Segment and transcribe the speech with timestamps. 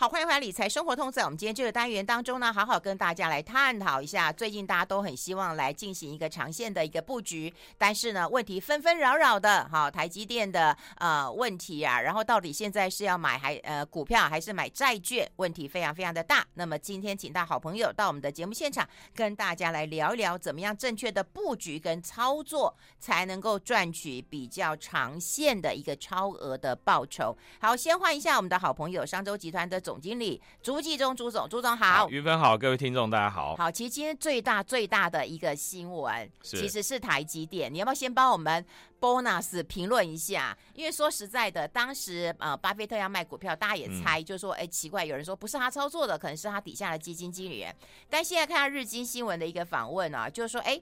[0.00, 16.46] 好，欢迎回来理财生活通，在我们今天这个单元当中呢，好好跟大家来探讨一下，最近大家都很希望来进行一个长线的一个布局，但是呢，问题纷纷扰扰的，好，台积电的呃问题啊，然后到底现在是要买还呃股票还是买债券，问题非常非常的大。
[16.54, 27.36] 那么今天请到好朋友到我们的节目现场，跟大家来聊一聊，怎么样正确的布局跟操作，才能够赚取比较长线的一个超额的报酬。
[27.60, 29.82] 好，先换一下我们的好朋友商周集团的。
[29.88, 33.56] 总经理朱继忠，朱总，朱总好，云芬好，各位听众大家好。
[33.56, 37.72] 好，其实今天最大最大的一个新闻，其实是台积电。
[37.72, 38.62] 你要不要先帮我们
[39.00, 40.54] bonus 评论一下？
[40.74, 47.74] 因为说实在的，当时呃，巴菲特要卖股票，大家也猜，嗯、就是说，哎，奇怪，有人说不是他操作的，可能是他底下的基金经理人。
[48.10, 50.78] 但现在看到日经新闻的一个访问啊，就是说，哎，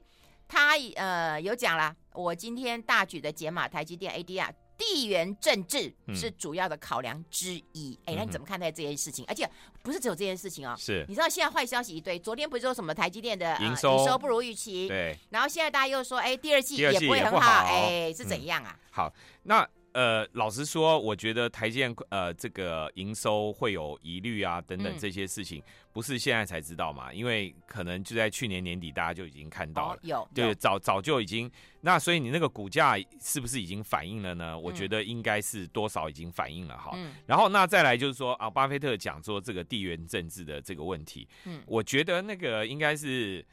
[0.49, 4.49] 他呃有讲了，我今天大举的解码台积电 ADR。
[4.77, 7.97] 地缘政治是主要的考量之一。
[8.05, 9.25] 哎、嗯，那你怎么看待这件事情？
[9.27, 9.49] 而且
[9.81, 10.75] 不是只有这件事情哦。
[10.77, 12.19] 是，你知道现在坏消息一堆。
[12.19, 14.87] 昨天不是说什么台积电的营收、呃、营收不如预期？
[14.87, 15.17] 对。
[15.29, 17.65] 然后现在大家又说，哎，第二季也不会很好。
[17.65, 18.73] 哎，是怎样啊？
[18.73, 19.67] 嗯、好，那。
[19.93, 27.11] 呃，老实说，我觉得台积电呃这个营收会有疑虑啊，等等这些事情，不是现在才知道嘛？
[27.11, 31.49] 因为可能就在去年年底，大家就已经看到了，有对，早早就已经。
[31.81, 34.57] 那所以你那个股价是不是已经反映了呢？
[34.57, 36.95] 我觉得应该是多少已经反映了哈。
[37.25, 43.43] 然后那再来就是说啊，巴菲特讲说这个地缘政治的这个问题，嗯，我觉得那个应该是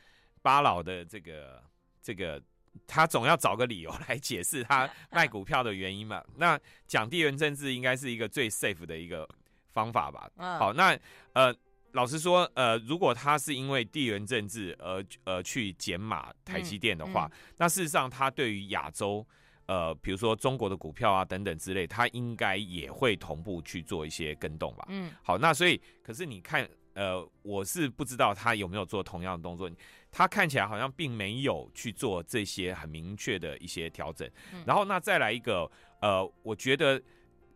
[0.42, 1.62] 巴老的这个
[2.02, 2.42] 这个。
[2.86, 6.22] 他总要找个理由来解释他 卖股票的原因嘛？
[6.36, 9.28] 那讲地缘政治应该是一个最 safe 的一个
[9.72, 10.30] 方法吧？
[10.58, 10.98] 好，那
[11.32, 11.54] 呃，
[11.92, 19.26] 老实说，呃，如果他是因为地缘政治而呃去减码台积电的话，那事实上他对于亚洲
[19.66, 24.84] 呃，比如说中国的股票啊等等之类，他应该也会同步去做一些跟动吧？
[24.88, 26.68] 嗯，好，那所以可是你看。
[26.96, 29.68] 呃，我是不知道他有没有做同样的动作，
[30.16, 34.30] 他看起来好像并没有去做这些很明确的一些调整。
[34.64, 35.68] 然后那再来一个，
[36.00, 37.02] 呃，我觉得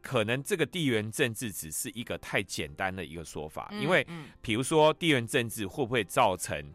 [0.02, 4.04] 可能这个地缘政治只是一个太简单的一个说法，因为
[4.42, 6.74] 比如说地缘政治会不会造成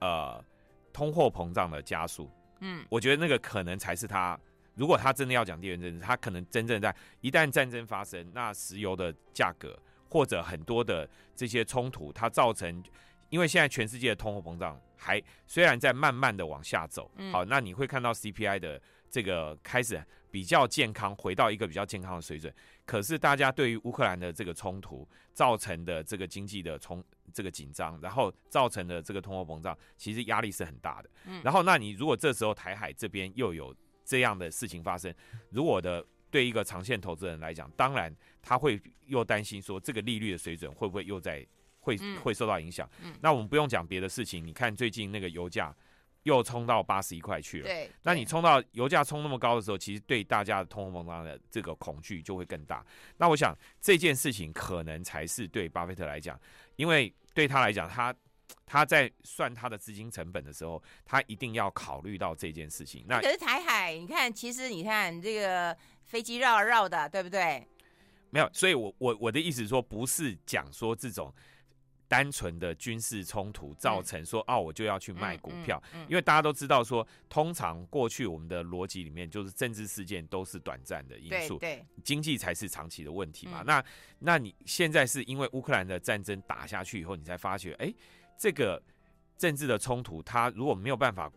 [0.00, 0.44] 呃
[0.92, 2.30] 通货膨胀的加速？
[2.60, 4.38] 嗯，我觉得那个可能才是他，
[4.74, 9.78] 如果他真的要讲地缘政治，他可能真正在一旦战争发生，那石油的价格。
[10.12, 12.84] 或者很多的这些冲突，它造成，
[13.30, 18.80] 因为现在全世界的通货膨胀还虽然在慢慢的往下走，好，那你会看到 CPI 的
[19.10, 22.54] 这个开始比较健康，回到一个比较健康的水准。
[22.86, 27.02] 可是大家对于乌克兰的这个冲突造成的这个经济的冲
[27.32, 31.10] 这个紧张，然后造成的这个通货膨胀，其实压力是很大的。
[31.42, 33.74] 然后那你如果这时候台海这边又有
[34.04, 35.12] 这样的事情发生，
[35.50, 36.04] 如果的。
[36.32, 41.46] 对一个长线投资人来讲，当然他会又担心说，这个利率的水准会不会又在
[41.82, 42.88] 会会受到影响。
[43.02, 45.72] 嗯，那我们不用讲别的事情，你看最近那个油价
[46.22, 47.66] 又冲到八十一块去了。
[47.66, 52.82] 对，那你冲到油价冲那么高的时候，其实对大家的通货膨胀的这个恐惧就会更大。
[53.18, 56.40] 那我想这件事情可能才是对巴菲特来讲，
[56.76, 58.14] 因为对他来讲，他。
[58.66, 63.04] 他在算他的资金成本的时候，他一定要考虑到这件事情。
[63.06, 67.66] 那可是台海，你看，其实你看这个飞机绕绕的，对不对？
[68.30, 71.32] 没有，所以我我我的意思说，不是讲说这种
[72.12, 83.62] 单纯的军事冲突造成说、嗯、哦，我就要去卖股票，因为大家都知道说，通常过去我们的逻辑里面就是政治事件都是短暂的因素，对，对经济才是长期的问题嘛。
[83.62, 83.84] 嗯、那
[84.18, 87.90] 那你现在是因为乌克兰的战争打下去以后，你才发觉，哎。
[88.38, 88.82] 这个
[89.38, 91.30] 政治的冲突，它如果没有办法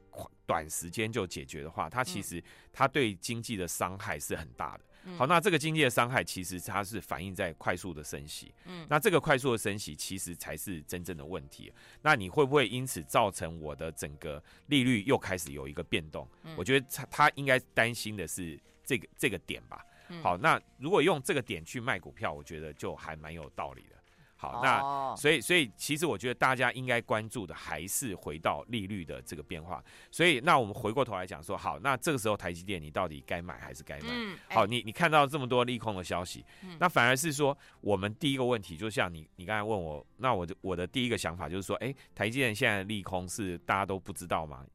[0.47, 2.43] 短时间就解决的话，它其实
[2.73, 4.83] 它对经济的伤害是很大的。
[5.17, 8.53] 好，那这个经济的伤害其实它是反映在快速的升息。
[8.65, 11.71] 嗯，那这个快速的升息其实才是真正的问题。
[12.01, 16.27] 那你会不会因此造成我的整个利率又开始有一个变动？
[16.57, 19.85] 我觉得他他应该担心的是这个这个点吧。
[20.21, 23.94] 好，那如果用这个点去卖股票，我觉得就还蛮有道理的。
[24.37, 29.81] 好，那所以所以其实我觉得大家应该关注的还是回到利率的这个变化。
[30.11, 34.09] 所以那我们回过头来讲说，好，那这个时候台积电你到底该买还是该卖？
[34.11, 36.45] 嗯，好，你你看到这么多利空的消息，
[36.79, 44.65] 那反而是说我们第一个问题，就像你你刚才问我，那我的我的第一个想法就是说，哎，台积电现在的利空是大家都不知道吗？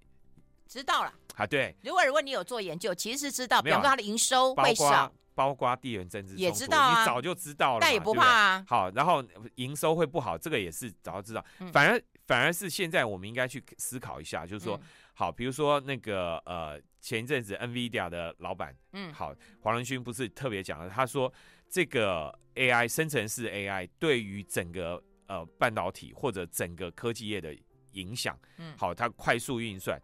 [0.66, 1.74] 知道了啊，对。
[1.82, 5.12] 如果如果你有做研究，其实是知道，比方说它的营收会少。
[5.40, 8.64] 包括地缘政治冲突，也知道啊，你早就知道了，但也不怕啊。
[8.68, 11.42] 好，然后营收会不好，这个也是早就知道。
[11.60, 14.82] 嗯、反而反而是现在我们应该去思考一下，就是说，嗯、
[15.14, 21.32] 好，比如说那个呃，前一阵子 NVIDIA 的老板，嗯，好，黄仁勋不是特别讲了，他说
[21.70, 27.56] 这个 AI 生成式 AI 对于整个呃半导体或者整个科技业的
[27.92, 29.98] 影响，嗯，好，它快速运算，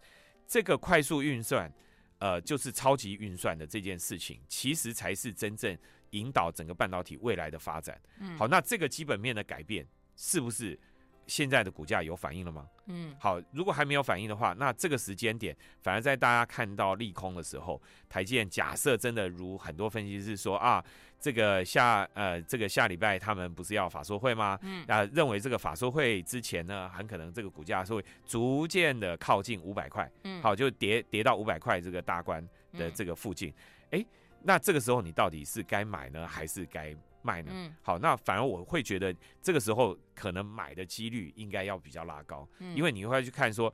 [0.49, 1.71] 这个快速运算，
[2.19, 5.77] 呃，就是超级运算的这件事情，其实才是真正
[6.11, 8.01] 引导整个半导体未来的发展。
[8.21, 9.87] 嗯，好，那这个基本面的改变
[10.17, 10.79] 是不是？
[11.27, 12.67] 现在的股价有反应了吗？
[12.87, 20.85] 嗯，好，如果还没有反应的话，那这个时间点，反而在大家看到利空的时候，台积电假设真的如很多分析师说啊，
[21.19, 24.59] 这个下呃这个下礼拜他们不是要法说会吗？
[24.63, 33.53] 嗯，啊，认为这个法说会之前呢，很可能这个股价是会逐渐的靠近五百块，嗯，好，就跌跌到五百块这个大关的这个附近，
[33.91, 34.07] 哎、嗯，
[34.43, 36.95] 那这个时候你到底是该买呢，还是该？
[37.27, 37.51] 卖呢？
[37.53, 43.73] 嗯，好，那反而我会觉得这个时候可能买的几率应该要比较拉高，嗯，因为你会去看说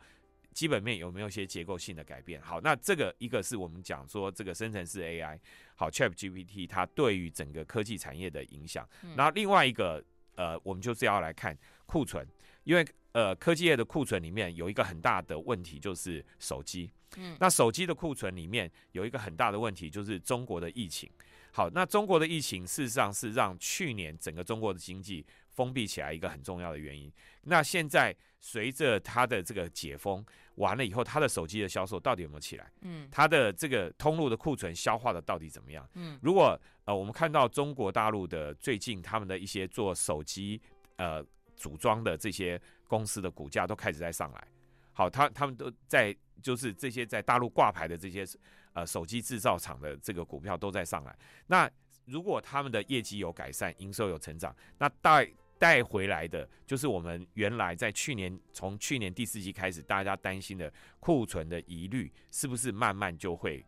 [0.53, 2.41] 基本面有没有一些结构性的改变。
[2.41, 5.39] 好，那这个一个是我们讲说这个生成式 AI，
[5.75, 8.89] 好，ChatGPT 它对于整个科技产业的影响。
[9.17, 10.03] 然后另外一个
[10.37, 11.57] 呃，我们就是要来看
[11.87, 12.27] 库存，
[12.65, 21.11] 因为呃科技业的库存里面有一个很大的问题就是手机，嗯，那手机的库存里面有一个很大的问题就是中国的疫情。
[21.55, 27.13] 好，那中国的疫情事实上是让去年整个中国的经济封闭起来一个很重要的原因。
[27.43, 32.73] 那现在随着它的这个解封完了以后，它的手机的销售到底有没有起来？
[32.81, 35.87] 嗯，它的这个通路的库存消化的到底怎么样？
[35.93, 40.59] 嗯，如果呃我们看到中国大陆的最近他们的一些做手机
[40.97, 41.23] 呃
[41.55, 42.59] 组装的这些
[42.89, 44.49] 公司的股价都开始在上来。
[44.95, 48.27] 好，他他们都在就是这些在大陆挂牌的这些。
[48.75, 51.15] 呃，手机制造厂的这个股票都在上来。
[51.47, 51.71] 那
[52.07, 63.65] 如果他们的业绩有改善，营收有成长，那带带回来的就是我们原来在去年从去年第四季开始，大家担心的库存的疑虑，是不是慢慢就会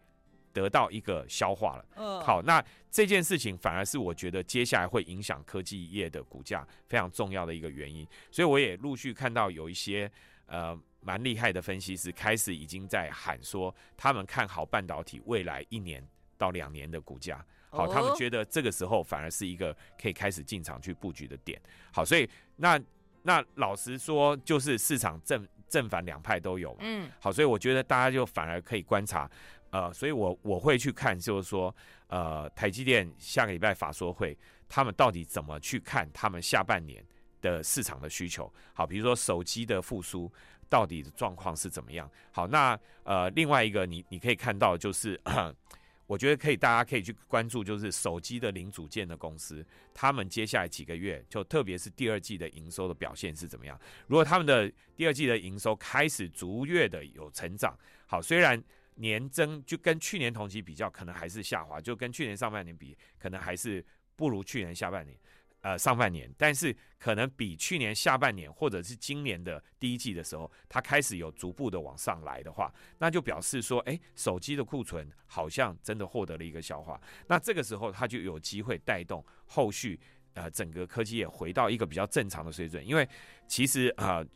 [0.53, 1.87] 得到一个消化了？
[1.97, 8.07] 嗯，好，那这件事情反而是我觉得接下来会影响科技业的股价非常重要的一个原因。
[8.31, 10.11] 所以我也陆续看到有一些
[10.47, 10.79] 呃。
[11.05, 16.05] 蛮厉害的分析师开始已经在喊说，他们看好半导体未来一年
[16.39, 17.45] 到两年的股价。
[17.71, 21.61] 好，他们觉得这个时候反而是一个可以开始进场去布局的点。
[21.93, 22.81] 好，所以那
[23.23, 26.77] 那老实说，就是市场正正反两派都有。
[26.81, 29.31] 嗯，好，所以我觉得大家就反而可以观察。
[29.71, 31.75] 呃，所以我我会去看，就是说，
[32.07, 37.05] 呃，台积电下个礼拜法说会，他们到底怎么去看他们下半年
[37.45, 38.53] 的市场的需求？
[38.73, 40.33] 好，比如说手机的复苏。
[40.67, 42.11] 到底的状况是怎么样？
[42.33, 45.21] 好，那呃，另外一个你你可以看到就是，
[46.09, 53.79] 我觉得可以，大家可以去关注，就是手机的零组件的公司，他们接下来几个月，就特别是第二季的营收的表现是怎么样？
[54.09, 58.61] 如果他们的第二季的营收开始逐月的有成长，好，虽然
[58.97, 63.85] 年增就跟去年同期比较，可能还是下滑，就跟去年上半年比，可能还是
[64.17, 65.17] 不如去年下半年。
[65.65, 77.01] 呃，上半年，但是可能比去年下半年或者是今年的第一季的时候，它开始有逐步的往上来的话，那就表示说，哎，手机的库存好像真的获得了一个消化。
[77.27, 79.99] 那这个时候，它就有机会带动后续
[80.35, 82.87] 呃整个科技业回到一个比较正常的水准。
[82.87, 83.09] 因为
[83.49, 84.27] 其实啊、呃，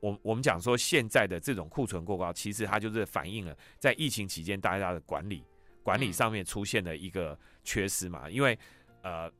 [0.00, 5.44] 我我们讲说现在的这种库存过高，其实它就是反映了在疫情期间大家的管理
[5.82, 8.30] 管理上面出现了一个缺失嘛。
[8.30, 8.58] 因为
[9.02, 9.30] 呃。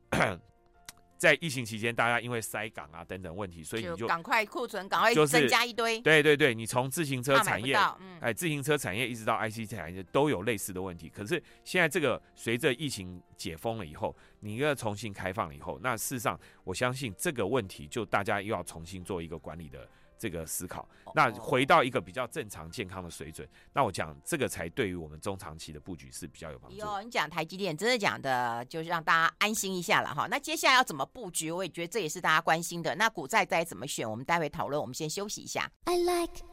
[1.19, 5.99] 在疫情期间，大家因为塞港啊等等问题，所以你就赶快库存，赶快增加一堆。
[5.99, 7.77] 对对对，你从自行车产业，
[8.21, 11.09] 哎，自行车产业一直到 IC 产业都有类似的问题。
[11.09, 19.85] 可是现在这个随着疫情解封了以后，你要重新开放了以后，那事实上我相信这个问题就大家又要重新做一个管理的。
[20.19, 26.77] 这个思考，那回到一个比较正常健康的水准，那我讲这个才对于我们中长期的布局是比较有帮助。
[26.77, 30.27] 哟，你讲台积电，真的讲的，就是让大家安心一下了哈。
[30.29, 32.93] 那接下来要怎么布局，我也觉得这也是大家关心的。
[32.95, 34.79] 那股债该怎么选，我们待会讨论。
[34.79, 35.71] 我们先休息一下。
[35.85, 36.43] I like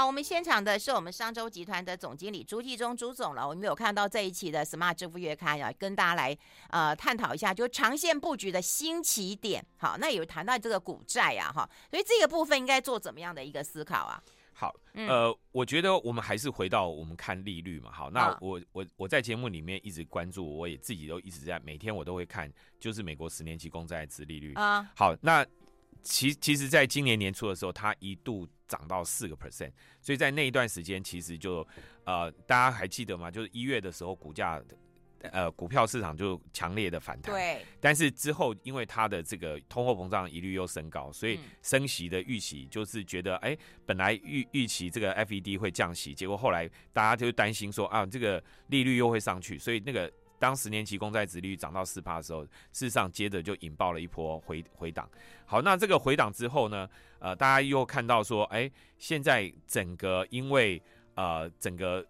[0.00, 3.46] 好，我们现场的是我们商周集团的总经理朱继忠朱总了。
[3.46, 6.34] 我们有看到这一期的 Smart 支付月刊啊跟大家来
[6.70, 9.62] 呃探讨一下，就长线布局的新起点。
[9.76, 14.22] 好，那有谈到这个股债啊，哈，所以这个部分应该做怎么样的一个思考啊？
[14.54, 17.92] 好，呃，我觉得我们还是回到我们看利率嘛。
[17.92, 24.90] 好，那我我我在节目里面一直关注，我也自己都一直在每天我都会看，就是美国十年期公债殖利率啊。
[24.96, 25.46] 好，那。
[26.02, 31.66] 其其实，在今年年初的时候，它一度涨到四个 percent，所以在那一段时间，其实就
[32.04, 33.30] 呃，大家还记得吗？
[33.30, 34.62] 就是一月的时候，股价
[35.20, 37.34] 呃股票市场就强烈的反弹。
[37.34, 37.64] 对。
[37.80, 50.10] 但是之后因为它的这个通货膨胀疑虑又升高，所以升息的预期就是觉得，哎、嗯，本来预预期这个 FED 会降息，结果后来大家就担心说啊，这个利率又会上去，所以那个。
[50.40, 55.08] 当十年期公债值利率涨到四趴的时候，事实上接着就引爆了一波回回档。
[55.44, 58.68] 好，那这个回档之后呢，呃，大家又看到说，哎，
[58.98, 60.82] 现在整个因为
[61.14, 62.04] 呃整个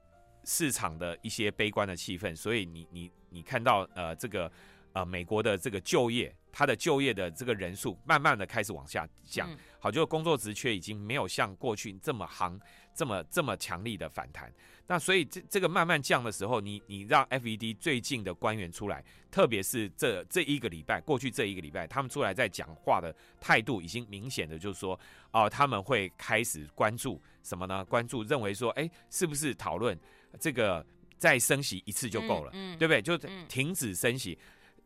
[0.44, 4.50] 市场的一些悲观的气氛，所以你你你看到呃这个
[4.92, 9.50] 呃美国的这个就业，它的就业的这个人数慢慢的开始往下降。
[9.50, 12.58] 嗯、好，就工作职缺已经没有像过去这么夯，
[12.94, 14.52] 这么这么强力的反弹。
[14.86, 24.94] 那所以这这个慢慢降的时候，你你让 FED 最近的官员出来，特别是这这一个礼拜，过去这一个礼拜，他们出来在讲话的态度已经明显的就是说，
[25.30, 27.84] 哦、呃，他们会开始关注什么呢？
[27.84, 29.96] 关注认为说，哎，是不是讨论
[30.40, 30.84] 这个
[31.18, 33.00] 再升息一次就够了，嗯嗯、对不对？
[33.00, 33.16] 就
[33.46, 34.36] 停止升息，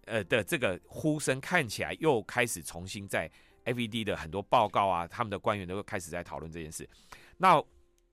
[0.05, 3.31] 呃的这个呼声看起来又开始重新在
[3.65, 6.87] FED 的很多报告啊，他们的官员都开始在讨论这件事。
[7.39, 7.59] 那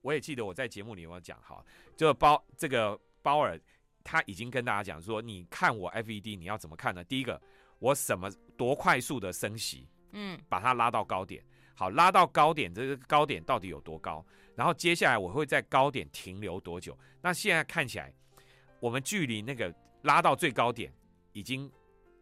[0.02, 1.64] 我也记得我在节目里有讲哈，
[1.96, 3.58] 就包这个包尔
[4.04, 7.02] 他已经跟大家讲说，你看我 FED 你要怎么看呢？
[7.04, 7.40] 第一个，
[7.78, 11.42] 我什么多快速的升息，嗯，把它拉到高点，
[11.74, 14.24] 好，拉到高点，这个高点到底有多高？
[14.56, 16.98] 然后接下来我会在高点停留多久？
[17.20, 18.12] 那现在看起来，
[18.80, 20.92] 我们距离那个拉到最高点
[21.32, 21.70] 已经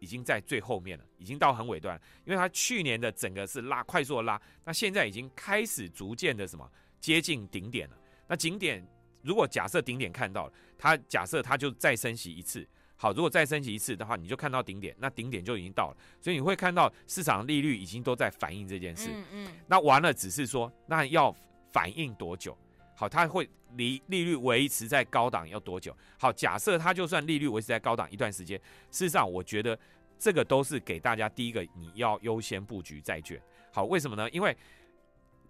[0.01, 6.71] 已经在最后面了，已经到很尾端，因为它去年的整个是拉快速的拉，那现在已经开始逐渐的什么？
[7.01, 7.97] 接近顶点了。
[8.29, 8.87] 那顶点，
[9.23, 12.67] 如果假设顶点看到了，它假设它就再升息一次。
[12.97, 15.97] 好，如果再升息一次的话，你就看到顶点，那顶点就已经到了。
[16.21, 19.09] 所以你会看到市场利率已经都在反映这件事。
[19.11, 19.49] 嗯嗯。
[19.67, 21.35] 那完了，只是说那要
[21.73, 22.55] 反映多久？
[22.95, 25.97] 好，它会离利率维持在高档要多久？
[26.19, 28.59] 好，假设它就算利率维持在高档一段时间，
[28.91, 29.79] 事实上我觉得
[30.19, 33.41] 这个都是给大家第一个你要优先布局债券。
[33.73, 34.29] 好，为什么呢？
[34.29, 34.55] 因为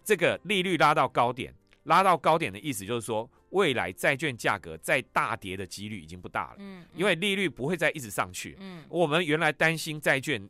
[0.03, 1.53] 这个利率拉到高点，
[1.83, 6.55] 拉到高点的意思就是说，未来债券价格再大跌的几率已经不大了。
[6.59, 8.57] 嗯，因为利率不会再一直上去。
[8.59, 10.41] 嗯，我们原来担心债券，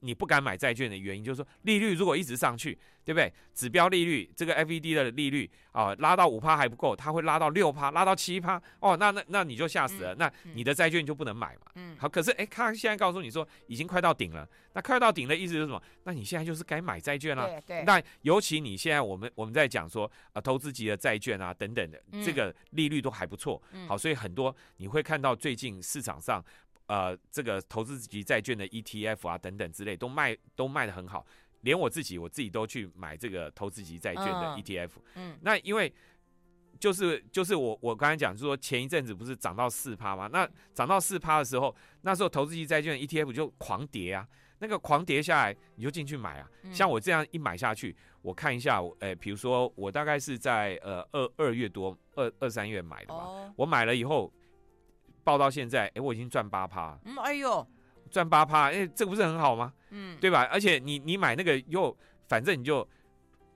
[0.00, 2.78] 你不敢买债券的原因就是说，利率如果一直上去。
[3.04, 3.32] 对不对？
[3.52, 11.62] 指标利率这个 FED 的利率啊，拉到五趴还不够，它会拉到六趴，拉到七趴哦，那那那你就吓死了，嗯、那你的债券就不能买嘛。
[11.74, 15.82] 嗯，好，可是哎，他现在告诉你说已经快到顶了，那快到顶的意思是什么？
[16.04, 17.48] 那你现在就是该买债券了。
[17.48, 17.82] 对对。
[17.82, 23.60] 那尤其你现在我们我们在讲说啊，投资级的债券啊等等的，这个利率都还不错。
[23.72, 23.88] 嗯。
[23.88, 26.40] 好，所以很多你会看到最近市场上
[26.86, 31.26] 呃这个投资级债券的 ETF 啊等等之类都卖都卖的很好。
[31.62, 34.90] 连我自己，我自己都去买这个投资级债券的 ETF。
[35.14, 35.92] 嗯，那因为
[36.80, 40.28] 就是就是我我刚才讲，就是说前一阵子不是涨到四趴吗？
[40.32, 44.26] 那涨到四趴的时候，那时候投资级债券 ETF 就狂跌啊，
[44.58, 46.50] 那个狂跌下来，你就进去买啊。
[46.72, 54.32] 像我这样一买下去，我看一下，哎，比如说我大概是在呃二二月多二二三月买的吧，我买了以后
[55.24, 56.98] 报到现在，哎，我已经赚八趴。
[57.04, 57.66] 嗯，哎呦。
[58.10, 59.72] 赚八趴，哎，这不是很好吗？
[59.88, 60.46] 嗯，对吧？
[60.52, 61.96] 而且你你买那个又，
[62.28, 62.86] 反正你就，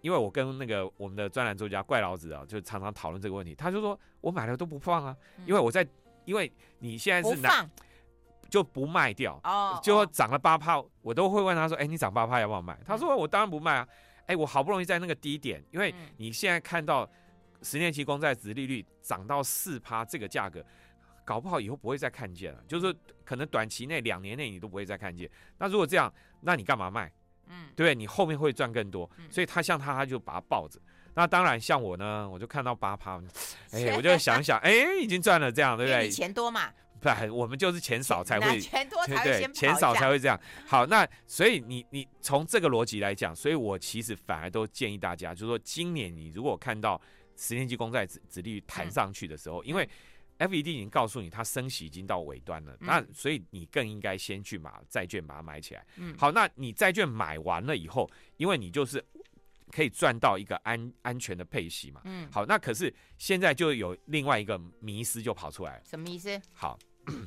[0.01, 3.55] 因为我跟那个我们的专栏作家怪老子啊，就常常讨论这个问题。
[3.55, 5.87] 他就说我买了都不放啊，因为我在，
[6.25, 7.69] 因为你现在是拿，
[8.49, 12.79] 就不卖掉哦，就涨了八趴，我都会问他说，哎，你涨八趴要不要卖？
[12.83, 13.87] 他说我当然不卖啊，
[14.25, 17.07] 哎，我好不容易在那个低点，因为你现在看到
[17.61, 20.65] 十年期公债值利率涨到四趴这个价格。
[21.27, 25.29] 搞不好以后不会再看见了，就是可能短期内两年内你都不会再看见。
[25.59, 26.11] 那如果这样，
[26.43, 27.13] 那你干嘛卖？
[27.49, 29.11] 嗯，对，你后面会赚更多。
[29.29, 30.81] 所以他像他，他就把它抱着。
[31.15, 33.21] 那当然像我呢，我就看到八趴，
[33.73, 36.09] 哎，我就想想，哎，已经赚了这样，对不对？
[36.09, 36.73] 钱多嘛？
[37.01, 40.41] 不，我们就是钱少才会 钱多才会钱少才会这样。
[40.67, 47.01] 好，那所以你你从这个逻辑来讲，所以我其实反而都建议大家，就是说今年你如果看到
[47.37, 49.89] 十年期公债殖殖利率弹上去的时候，因为
[50.39, 55.87] FED 已经告诉你，它升息已经到尾端了，嗯、那所以你更应该先去把债券把它买起来。
[55.97, 59.03] 嗯，好，那你债券买完了以后，因为你就是
[59.71, 62.01] 可以赚到一个安安全的配息嘛。
[62.05, 65.83] 嗯，好，那可是现在就有另外一个迷思就跑出来了。
[65.85, 66.41] 什么意思？
[66.53, 66.79] 好，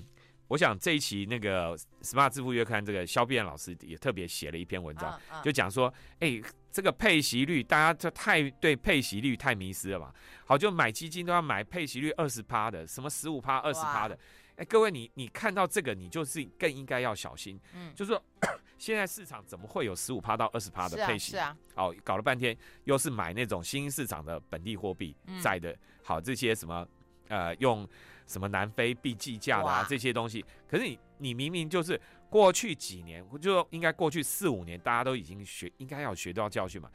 [0.48, 6.44] 我想这一期那个 Smart 致富月刊这个肖碧燕老师也特别写了一篇文章，就讲说，哎、欸。
[6.72, 10.14] 这个配息率，大家就太对配息率太迷失了嘛。
[10.46, 14.16] 好，就买基金都要买配息率二十趴的，什么十五趴、二十趴的。
[14.56, 17.60] 哎哇，各位你你看到这个，你就是更应该要小心。
[17.74, 18.22] 嗯，就是说
[18.78, 21.32] 现在市场怎么会有十五趴到二十趴的配息？
[21.32, 21.86] 是啊，是啊。
[21.86, 25.72] 哦，搞了半天又是买那种新兴市场的本地货币债的。
[25.72, 26.88] 嗯、好，这些什么
[27.30, 27.88] 呃用
[28.28, 32.00] 什么南非币计价的啊这些东西，可是你你明明就是
[32.30, 36.90] 过去几年，我就应该过去四五年，大家都已经学，应该要学到教训嘛。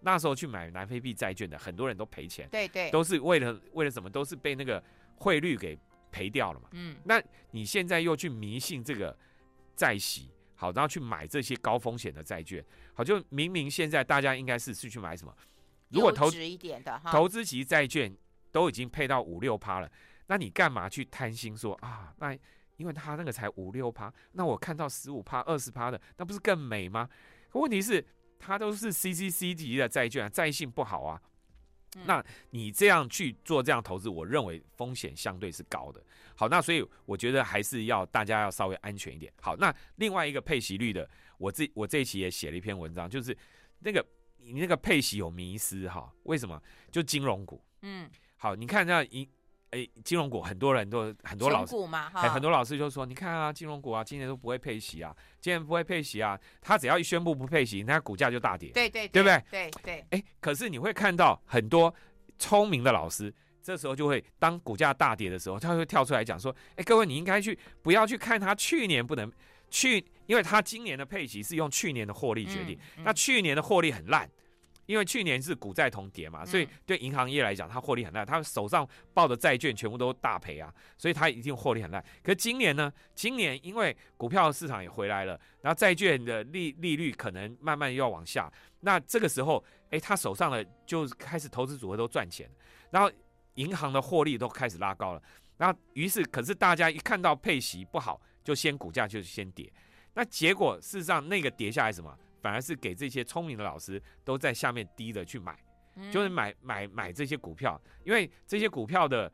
[0.00, 4.08] 那时候去买南非币债券的，很多人都赔钱，对对，都是为了为了什么？
[4.08, 4.82] 都是被那个
[5.16, 5.78] 汇率给
[6.10, 6.68] 赔掉了嘛。
[6.72, 9.16] 嗯，那你现在又去迷信这个
[9.76, 15.34] 债息，好，然后去买这些高风险的债券，好，就明明现在大家应该是是去买什么？
[15.90, 18.10] 如果投资一点的哈，投资级债券
[18.50, 19.92] 都已经配到五六趴了，
[20.26, 22.14] 那你干嘛去贪心说啊？
[22.18, 22.34] 那
[22.80, 27.06] 因为他那个才五六趴，那我看到十五趴、二十趴的，那不是更美吗？
[27.50, 28.02] 可问题是，
[28.38, 31.20] 它都是 CCC 级的债券啊，债性不好啊。
[31.96, 36.00] 嗯那你这样去做这样投资，我认为风险相对是高的。
[36.36, 39.30] 好，那所以我觉得还是要大家要稍微安全一点。
[39.42, 41.06] 好，那另外一个配息率的，
[41.36, 43.36] 我这我这一期也写了一篇文章，就是
[43.80, 44.06] 那个
[44.38, 46.10] 你那个配息有迷失哈？
[46.22, 46.62] 为什么？
[46.92, 47.60] 就金融股。
[47.82, 49.28] 嗯，好，你看这样一
[49.70, 51.74] 诶，金融股很多人都很多老师。
[52.28, 59.44] 很多老师就说，你看啊，金融股啊，今年都不会配息啊，今年不会配息啊，他只要一宣布不配息，那股价就大跌，对对对不对？
[59.50, 61.94] 对对，哎，可是你会看到很多
[62.38, 69.30] 聪明的老师，这时候就会当股价大跌的时候，他会跳出来讲说，哎，各位你应该去不要去看他去年不能
[69.70, 74.28] 去，因为他今年的配息是用去年的获利决定，那去年的获利很烂。
[74.90, 82.02] 因为去年是股债同跌嘛，所以嗯对银行业来讲，它获利很大，它手上抱的债券全部都大赔啊，所以它一定获利很大。
[82.24, 82.92] 可是今年呢？
[83.14, 92.50] 今年因为股票市场也回来了，然后债券的利利率可能慢慢又要往下，那这个时候，哎，他手上的就开始投资组合都赚钱，
[92.90, 93.08] 然后
[93.54, 95.22] 银行的获利都开始拉高了，
[95.56, 99.72] 然后于是可是大家一看到配息不好，就先股价就先跌，
[100.14, 102.18] 那结果事实上那个跌下来什么？
[102.40, 105.58] 反而是给这些聪明的老师都在下面低的去买，
[106.10, 109.30] 就是买买买这些股票，因为这些股票的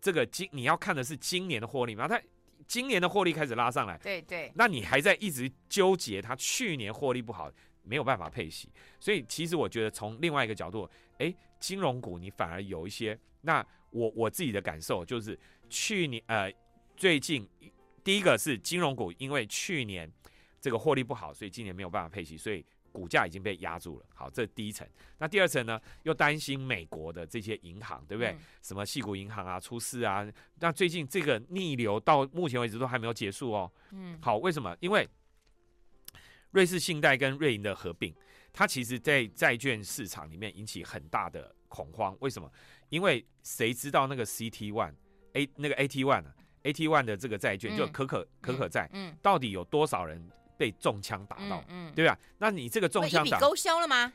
[0.00, 2.20] 这个今你要看的是今年的获利嘛，它
[2.66, 7.50] 今年的获利开始拉上来，对对，那你还在一直纠结它去年获利不好，
[7.82, 10.88] 没有办法配息，所以其实我觉得从另外一个角度，
[11.18, 15.38] 诶，金融股你反而有一些，那我我自己的感受就是
[15.70, 16.52] 去年呃
[16.96, 17.48] 最近
[18.02, 20.10] 第一个是金融股，因为去年。
[20.60, 24.06] 这个获利不好，所以今年没有办法配息，所以股价已经被压住了。
[24.14, 24.86] 好，这是第一层。
[25.18, 25.80] 那第二层呢？
[26.02, 28.32] 又担心美国的这些银行，对不对？
[28.32, 30.26] 嗯、什么矽谷银行啊出事啊？
[30.60, 33.70] 那最近这个逆流到目前为止都还没有结束哦。
[33.92, 34.76] 嗯，好，为什么？
[34.80, 35.08] 因为
[36.50, 38.12] 瑞士信贷跟瑞银的合并，
[38.52, 42.16] 它其实在债券市场里面引起很大的恐慌。
[42.20, 42.50] 为什么？
[42.88, 44.94] 因为谁知道那个 CT one
[45.34, 50.26] A 那个 AT one 呢？AT one 的这个债券、嗯、就可可可可债，嗯，到底有多少人？
[50.58, 52.18] 被中枪打到，嗯，嗯对吧？
[52.36, 54.12] 那你这个中枪打一笔勾销了吗？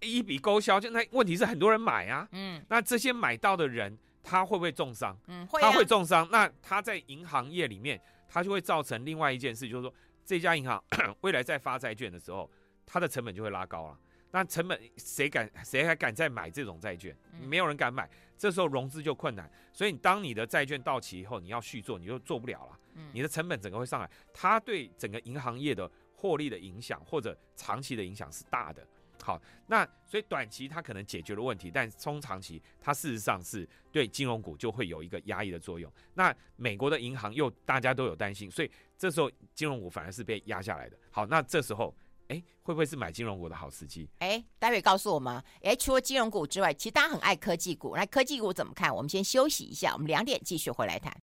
[0.00, 5.16] 一笔勾销，就那问题是很多人买啊，嗯，那这些买到的人他会不会重伤？
[5.28, 6.28] 嗯，会、啊，他会重伤。
[6.32, 7.98] 那他在银行业里面，
[8.28, 9.94] 他就会造成另外一件事，就是说
[10.26, 10.82] 这家银行
[11.22, 12.50] 未来在发债券的时候，
[12.84, 13.98] 它的成本就会拉高了。
[14.32, 17.16] 那成本谁敢谁还敢再买这种债券？
[17.40, 19.48] 没有人敢买，这时候融资就困难。
[19.72, 22.78] 所以当你的债券到期以后，你要续做，你就做不了了。
[23.12, 28.86] 你的成本整个会上来，它对整个银行业的获利的影响或者长期的影响是大的。
[29.22, 35.90] 好，那所以短期它可能解决了问题，但中长期它事实上是对金融股就会有一个压抑的作用。
[36.14, 40.98] 那美国的银行又大家都有担心，所以这时候金融股反而是被压下来的。
[41.10, 41.94] 好，那这时候
[42.32, 44.08] 哎，会不会是买金融股的好时机？
[44.20, 45.42] 哎，待会告诉我们。
[45.62, 47.94] 哎，除了金融股之外，其实大家很爱科技股。
[47.94, 48.94] 那科技股怎么看？
[48.94, 51.14] 我们先休息一下，我们两点继续回来谈。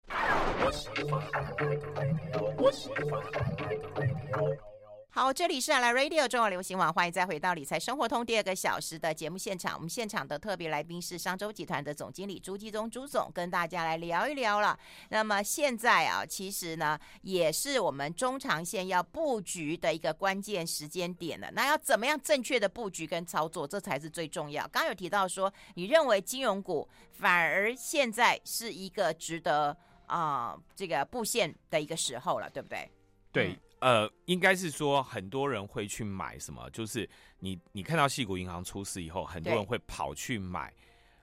[5.10, 9.74] 好，这里是来 Radio 中国流行网，欢迎再回到理财生活通第二个小时的节目现场。
[9.74, 14.78] 我们现场的特别来宾是商周集团的总经理朱继宗朱总，跟大家来聊一聊了。
[15.08, 21.50] 那么现在啊，其实呢，也是我们中长线要布局的一个关键时间点了。
[21.52, 24.62] 那要怎么样正确的布局跟操作，这才是最重要。
[24.68, 29.74] 刚刚有提到说，你认为金融股反而现在是一个值得
[30.06, 32.88] 啊、这个布线的一个时候了，对不对？
[33.32, 33.58] 对。
[33.80, 36.68] 呃，应该是说很多人会去买什么？
[36.70, 40.74] 就是你你看到细谷银行出事以后，很多人会跑去买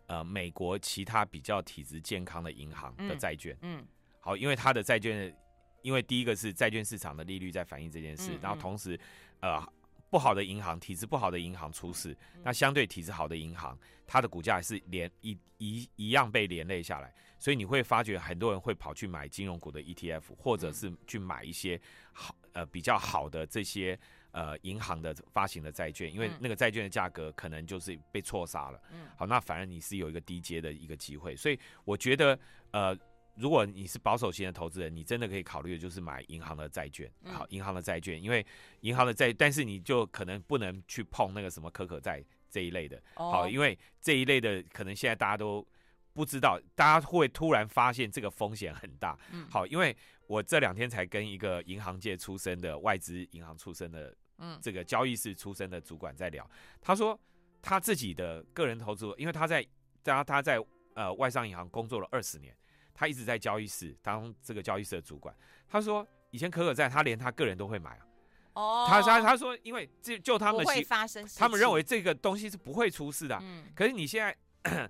[0.07, 3.57] 呃美国其他比较体质健康的银行的债券。
[3.61, 3.87] 嗯，嗯
[4.21, 5.35] 好，因为它的债券，
[5.81, 8.97] 因为第一个是债券市场的利率在反映这件事，嗯嗯、然后同时
[9.41, 9.61] 呃
[10.09, 21.77] 不好的银行体质不好的银行出事，嗯、那相对体质好的银行，它的股价是连一一一样被连累下来，所以你会发觉很多人会跑去买金融股的 ETF，或者是去买一些
[22.13, 22.33] 好。
[22.55, 23.97] 呃，比较好的这些
[24.31, 28.81] 呃银行的发行的债券，因为那个债券的价格可能就是被错杀了。
[28.91, 32.37] 嗯，好，那反而你是有一个低阶的一个机会，所以我觉得
[32.71, 32.97] 呃。
[33.37, 38.45] 如果你是保守型的投资人，你真的可以考虑的就是买银行的债券，好，银行的债券，因为
[38.79, 45.67] 银行的债，但是你就可能不能去碰那个什么可可债这一类的，好，因为这一类的可能现在大家都
[46.13, 49.93] 不知道，大家会突然发现这个风险很大，好，因为
[50.27, 56.49] 我这两天才跟一个银行界出身的外资银行出身的，嗯，这个交易室出身的主管在聊，
[56.81, 57.19] 他说
[57.61, 59.65] 他自己的个人投资，因为他在
[60.03, 62.55] 他他在呃外商银行工作了二十年。
[62.97, 65.35] 他一直在交易室当这个交易室的主管。
[65.67, 68.07] 他说以前可可在，他连他个人都会买啊。
[68.53, 73.37] 哦，他他他说，因为这就他们会发生，他们认为这个东西是不会出事的。
[73.41, 73.65] 嗯。
[73.75, 74.89] 可是你现在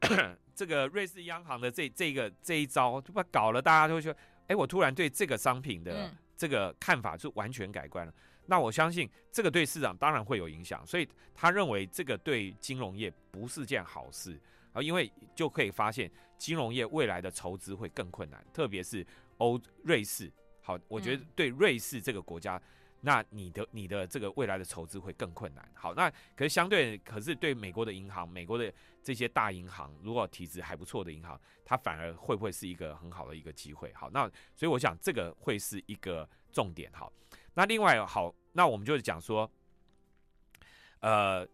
[0.56, 4.12] 这个瑞士央行的这这个这一招，就把搞了，大家就会说，
[4.48, 8.12] 哎，我突然对这个商品的这个看法就完全改观了。
[8.46, 14.40] 那我相信这个对市场当然会有影响，所以他认为这个对金融业不是件好事。
[14.72, 19.04] 啊，因为就可以发现金融业未来的筹资会更困难，特别是
[19.38, 20.30] 欧瑞士。
[20.60, 22.60] 好，我觉得对瑞士这个国家，
[23.06, 25.64] 那你的你的这个未来的筹资会更困难。
[25.74, 33.92] 好，那可是相对，可是对美国的银行，美国的这些大银行，如果体质还不错的银行，它反而会不会是一个很好的一个机会？
[33.94, 36.90] 好，那所以我想这个会是一个重点。
[36.92, 37.12] 好，
[37.54, 39.48] 那另外好，那我们就是讲说，
[40.98, 41.46] 呃。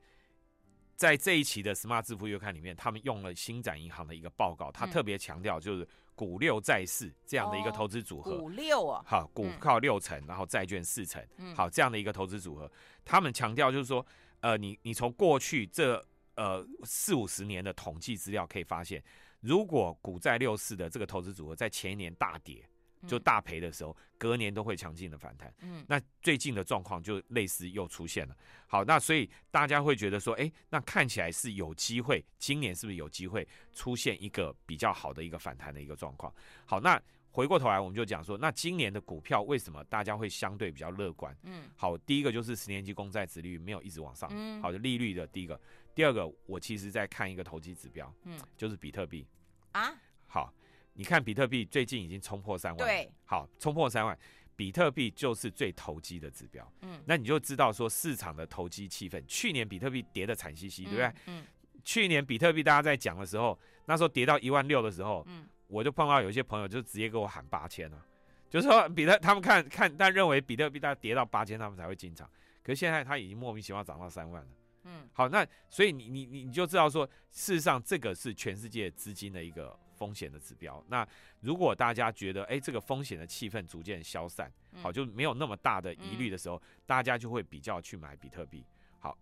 [0.94, 8.38] 在这一期的《Smart 致富月刊》里面，他们用了星展银行的一个报告，他特别强调就是股六债四这样的一个投资组合。
[8.38, 12.70] 股六啊，好，股靠六成，然后债券四成，好，这样的一个投资组合。
[13.04, 14.04] 他们强调就是说，
[14.40, 16.04] 呃，你你从过去这
[16.36, 19.02] 呃四五十年的统计资料可以发现，
[19.40, 22.64] 如果股债六四的这个投资组合在前一年大跌。
[23.06, 25.52] 就大赔的时候，隔年都会强劲的反弹。
[25.60, 28.36] 嗯，那最近的状况就类似又出现了。
[28.66, 36.32] 好，那所以大家会觉得说，哎、欸，那看起来是有机会，今年是不是有机会出现一个比较好的一个反弹的一个状况？
[36.64, 41.36] 好，那回过头来我们就讲说，那今年的股票为什么大家会相对比较乐观？
[41.42, 44.30] 嗯，好，第一个就是十年期公债殖利率没有一直往上。
[44.32, 45.60] 嗯，好的利率的第一个，
[45.94, 49.26] 第二个，我其实在看一个投机指标，嗯，就是比特币
[49.72, 49.92] 啊，
[50.28, 50.52] 好。
[50.94, 54.18] 你看比特币最近已经冲破三万，对，好，冲破三万，
[54.54, 59.24] 比特币就是最投机的指标，嗯，那你就知道说市场的投机气氛。
[59.26, 61.12] 去年比特币跌得惨兮兮，对不对？
[61.26, 61.44] 嗯，
[61.82, 68.04] 去年比特币大家在讲的时候，那时候跌到一万六的时候，嗯，我就碰到有一些朋友就直接给我喊八千了，
[68.50, 72.28] 就是说比特他们看看，但认为比特币大概跌到八千，他们才会进场，
[72.62, 74.48] 可是现在它已经莫名其妙涨到三万了，
[74.84, 79.74] 嗯，好，那所以你你你你就知道说，事实上这个是全世界资金的一个。
[80.02, 80.84] 风险的指标。
[80.88, 81.06] 那
[81.38, 88.64] 如果大家觉得，哎，这个风险的气氛逐渐消散，好，就没有那么大的疑虑的时候，大家就会比较去买比特币。
[88.98, 89.16] 好，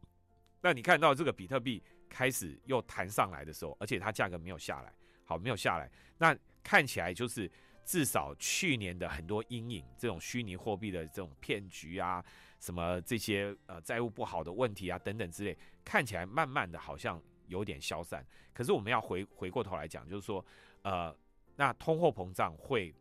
[0.62, 4.90] 那你看到这个比特币开始又弹上来的时候，而且它价格没有下来，
[5.27, 7.51] 好，没有下来，那看起来就是
[7.85, 12.25] 至少去年的很多阴影，这种虚拟货币的这种骗局啊，
[12.59, 18.25] 什么这些呃债务不好的问题啊等等之类，看起来慢慢的好像有点消散。
[18.55, 20.43] 可是我们要回回过头来讲，就是说。
[20.83, 21.14] 呃，
[21.57, 22.95] 那通货膨胀会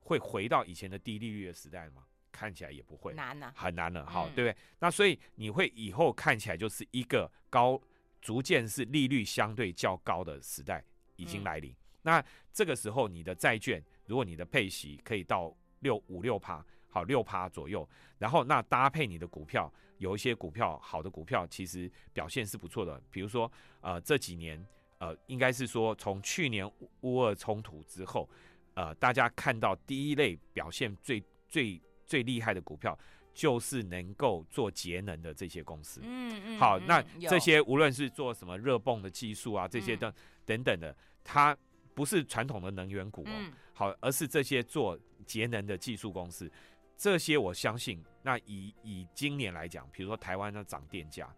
[0.00, 2.04] 会回到以前的低利率的时代吗？
[2.30, 4.56] 看起来也不会，难了，很难了，好，对不对？
[4.78, 7.80] 那所以你会以后看起来就是一个高，
[8.22, 10.82] 逐渐是利率相对较高的时代
[11.16, 11.74] 已经来临。
[12.00, 17.86] 那这个时候你的债券，如果你的配息可以到六五六趴，好六趴左右，
[18.18, 24.66] 然后那搭配你的股票，有一些股票好的股票其实表现是不错的，比如说呃这几年。
[25.02, 26.64] 呃，应该是说，从去年
[27.00, 28.30] 乌俄冲突之后，
[28.74, 32.96] 呃，大家看到第一类表现最最最厉害的股票，
[33.34, 36.00] 就是能够做节能的这些公司。
[36.04, 36.56] 嗯嗯。
[36.56, 41.56] 好，那这些无论是做什么热泵的技术啊，这些的等等的，它
[41.94, 46.48] 不是传统的能源股哦，好，而是这些做节能的技术公司。
[46.96, 51.28] 这些我相信，那以以今年来讲，比如说台湾的涨电价。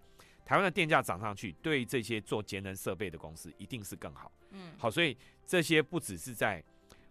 [0.45, 4.31] 台湾的电价涨上去，对这些做节能设备的公司一定是更好。
[4.51, 6.63] 嗯，好，所以这些不只是在，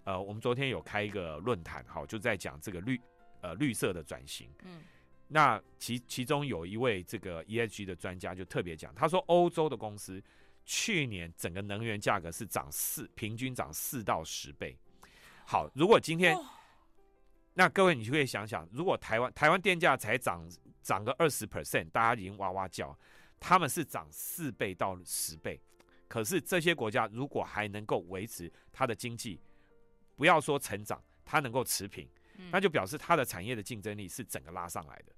[0.04, 3.02] 呃，我们昨天有开一个论坛，好，就在讲这个绿，
[3.42, 4.50] 呃，绿色的转型。
[4.64, 4.84] 嗯，
[5.28, 10.24] 那其其中有一位这个 ESG 的专家就特别讲，他说欧洲的公司
[10.64, 14.78] 去年整个能源价格是涨四，平均涨四到十倍。
[15.46, 16.38] 好，如果今天，
[17.56, 20.48] 那各位你就可以想想，如果台湾台湾电价才涨
[20.82, 22.96] 涨个二十 percent，大家已经哇哇叫。
[23.46, 25.60] 他们是涨四倍到十倍，
[26.08, 29.38] 可是这些国家如果还能够维持它的经济，
[30.16, 32.08] 不要说成长，它能够持平，
[32.50, 35.14] 那就表示它的产业的竞争力是整个拉上来的。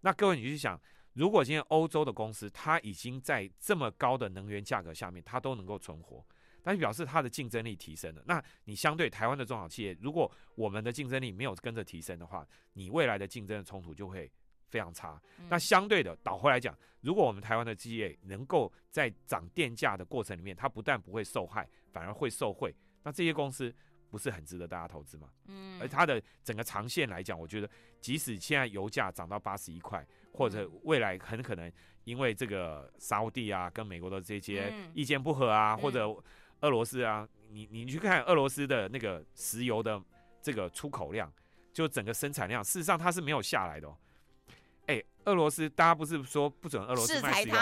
[0.00, 0.78] 那各位你去想，
[1.12, 6.26] 如果今天欧洲的公司它已经在这么高的能源价格下面，它都能够存活，
[6.64, 8.22] 那就表示它的竞争力提升了。
[8.26, 14.28] 那你相对台湾的中小企业，如果我们的竞争力没有跟着提升的话，你未来的竞争的冲突就会
[14.70, 15.20] 非常差。
[15.48, 23.74] 那相对的倒回来讲，如果我们台湾的企业能够在涨电价的过程里面，它不但不会受害，反而会受惠，那这些公司。
[24.10, 25.28] 不是很值得大家投资吗？
[25.48, 27.68] 嗯，而它的整个长线来讲，我觉得
[28.00, 30.02] 即使现在油价涨到八十一块，
[30.32, 31.70] 或者未来很可能
[32.04, 36.08] 因为这个沙乌地啊跟美国的这些意见不合啊，或者
[36.60, 40.02] 俄罗斯啊，你你去看俄罗斯的那个石油的
[40.40, 41.30] 这个出口量，
[41.74, 43.94] 就整个生产量，事实上它是没有下来的哦。
[44.88, 47.54] 哎，俄罗斯大家不是说不准俄罗斯卖石油，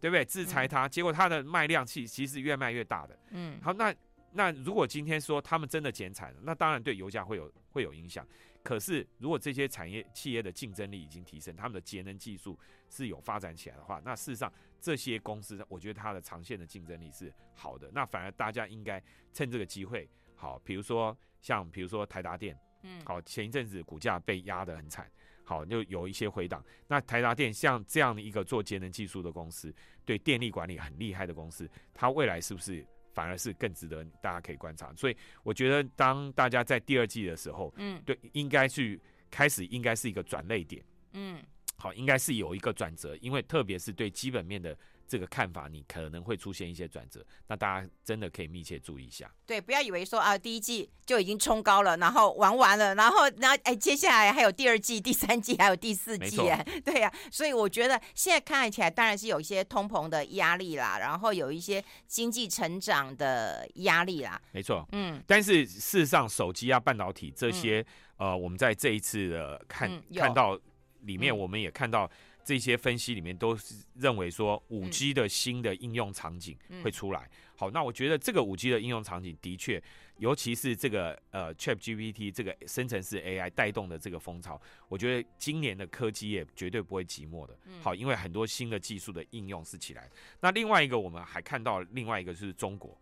[0.00, 0.24] 对不对？
[0.24, 3.18] 制裁它，结果它的卖量其其实越卖越大的。
[3.30, 3.92] 嗯，好，那。
[4.36, 8.26] 那如果今天说他们真的减产了，那当然对油价会有会有影响。
[8.64, 12.58] 可是如果这些产业企业的竞争力已经提升，他们的节能技术
[12.90, 17.88] 是有发展起来的话，那事实上这些公司，我觉得它的长线的竞争力是好的。
[17.92, 19.00] 那反而大家应该
[19.32, 25.08] 趁这个机会，好，比如说像比如说台达电，嗯，好，前一阵子股价被压得很惨，
[25.44, 26.64] 好，就有一些回档。
[26.88, 29.72] 那台达电像这样的一个做节能技术的公司，
[30.04, 32.84] 对电力管理很厉害的公司，它未来是不是？
[33.12, 41.40] 反而是更值得大家可以观察，所以我觉得当大家在第二季的时候，嗯，对，应该去开始应该是一个转类点，嗯，
[41.76, 44.76] 好，应该是有一个转折，因为特别是对基本面的。
[45.14, 49.32] 这个看法，你可能会出现一些转折，那大家真的可以密切注意一下。
[49.46, 57.14] 对，不要以为说啊，第一季就已经冲高了，然后玩完了，然后然后哎，接下来还有第二季、第三季，还有第四季，哎， 对呀、啊。
[57.30, 64.42] 所以我觉得现在看起来，当然是有一些通膨的压力啦，然后有一些经济成长的压力啦。
[64.50, 65.22] 没错，嗯。
[65.28, 70.58] 但是事实上，手机啊、半导体这些，嗯、呃，我们在这一次的看、嗯、看到
[71.02, 72.10] 里面，我们也看到。
[72.44, 77.28] 这些分析里面都是认为说，五 G 的新的应用场景会出来。
[77.56, 79.82] 好，那我觉得这个五 G 的应用场景的确，
[80.18, 87.56] 尤其是这个呃 ChatGPT 这个生成式 AI 带动的这个风潮，我觉得今年的科技业绝对不会寂寞的。
[87.80, 90.10] 好，因为很多新的技术的应用是起来。
[90.40, 92.98] 那另外一个，我们还看到另外一个就是中国。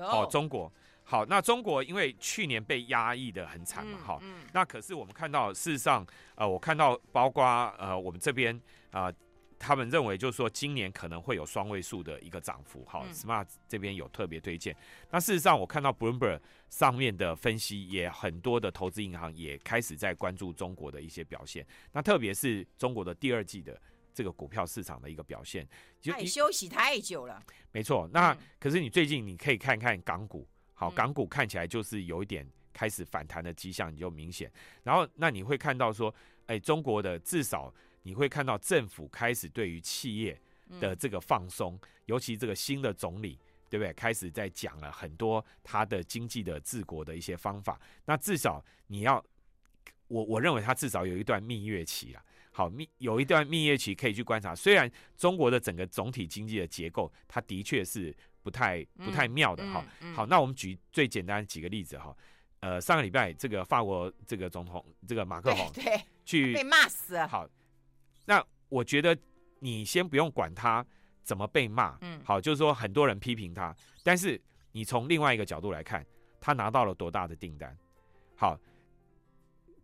[0.00, 0.72] 好，中国。
[1.04, 4.22] 好，那中国因为去年被压抑的很惨嘛，好，
[4.52, 7.44] 那可是我们看到事实上，呃，我看到包括
[7.78, 8.60] 呃我们这边。
[8.90, 9.14] 啊、呃，
[9.58, 12.84] 他们认为就是说，今年可能会有双位数的一个涨幅。
[12.86, 14.74] 好、嗯、，Smart 这边有特别推荐。
[15.10, 21.66] 那事实上，我看到 Bloomberg 上面的分析，也很多的投资银行也开始在关注中国的一些表现。
[21.92, 23.80] 那特别是中国的第二季的
[24.14, 25.68] 这个股票市场的一个表现，
[26.00, 27.42] 就太休息太久了。
[27.70, 34.50] 没错，那可是你最近你可以看看港股，好，港股看起来就是有一点开始反弹的迹象，你就明显。
[34.82, 36.12] 然后，那你会看到说，
[36.46, 37.72] 哎，中国的至少。
[38.02, 40.40] 你会看到政府开始对于企业
[40.80, 43.92] 的这个放松，嗯、尤其这个新的总理，对不对？
[43.92, 47.80] 开始在讲了很多他的经济的治国的一些方法。
[48.06, 49.22] 那至少你要，
[50.08, 52.22] 我我认为他至少有一段蜜月期了。
[52.52, 54.54] 好，蜜有一段蜜月期可以去观察。
[54.54, 59.64] 虽然中国的整个总体经济的结构，它的确是不太不太妙的。
[59.72, 62.16] 哈、嗯，好，那我们举最简单几个例子哈。
[62.60, 67.28] 呃，上个礼拜这个法国这个总统这个马克宏对，对去被骂死了。
[67.28, 67.48] 好。
[68.30, 69.18] 那我觉得
[69.58, 70.86] 你先不用管他
[71.24, 74.40] 怎么被骂，嗯，好，就是说很多人批评他，但是
[74.70, 76.06] 你从另外一个角度来看，
[76.40, 77.76] 他拿到了多大的订单？
[78.36, 78.56] 好，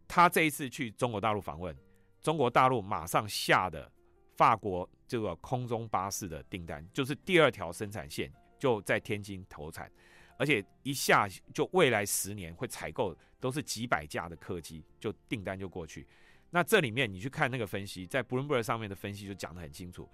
[0.07, 1.77] 他这一次去中国大陆访问，
[2.23, 3.91] 中国大陆马上下的
[4.37, 9.91] 法国这个空中巴士的订单，就是第二条生产线就在天津投产，
[10.39, 16.07] 而且一下就未来十年会采购都是几百架的客机，就订单就过去。
[16.51, 20.09] 那这里面你去看那个分析，在 Bloomberg 上面的分析就讲得很清楚，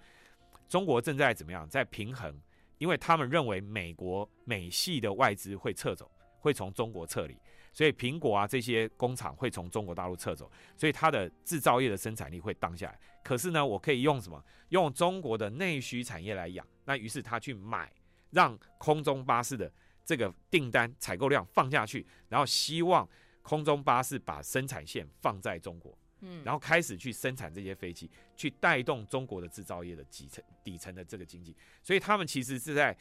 [0.67, 2.35] 中国正在怎么样，在平衡，
[2.77, 7.37] 因为他们认为美国美系的外资会撤走，会从中国撤离，
[7.71, 12.99] 所以苹果啊这些工厂会从中国大陆撤走，所以它的制造业的生产力会降下来。
[13.23, 14.43] 可是呢，我可以用什么？
[14.69, 16.67] 用中国的内需产业来养。
[16.83, 17.89] 那于是他去买，
[18.31, 19.71] 让空中巴士的
[20.03, 23.07] 这个订单采购量放下去，然后希望
[23.41, 25.97] 空中巴士把生产线放在中国。
[26.23, 32.95] 嗯，然后开始去生产这些飞机，去带动中国的制造业的底层底层的这个经济，所以他们其实是在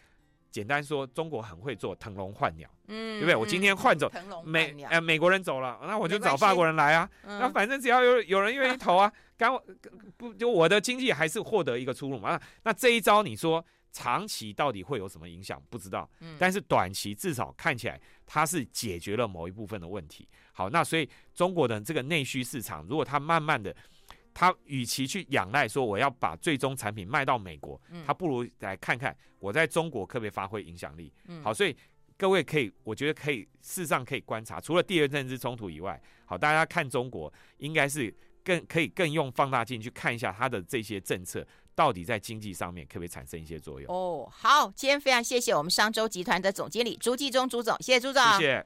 [0.51, 3.35] 简单说，中国很会做腾笼换鸟，嗯，对不对？
[3.35, 4.11] 我今天换走
[4.45, 9.51] 美，呃，美国人走了，那我就找法国人来啊，那反正只要有有人愿意投啊，干
[10.17, 12.39] 不就我的经济还是获得一个出路嘛？
[12.65, 13.65] 那这一招你说？
[13.93, 15.63] 长期到底会有什么影响？
[15.71, 16.09] 不知道。
[16.39, 20.27] 但是短期至少看起来它是解决了某一部分的问题。
[20.53, 23.75] 好，那所以中国的这个内需市场，如果它慢慢的
[24.35, 31.13] 它与其去仰赖说我要把最终产品卖到美国，它不如来看看我在中国可不可以发挥影响力。
[31.43, 31.77] 好，所以
[32.17, 41.47] 各位可以，我觉得可以，事实上可以观察，除了地缘政治冲突以外，好，大家看中国应该是更可以更用放大镜去看一下它的这些政策
[41.83, 43.93] 到底在经济上面可不可以产生一些作用。
[43.93, 48.61] 哦，好，今天非常谢谢我们商周集团的总经理朱继忠朱总，谢谢朱总，谢谢。